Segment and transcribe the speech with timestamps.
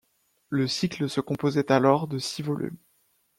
[0.49, 2.79] Le Cycle se composait alors de six volumes.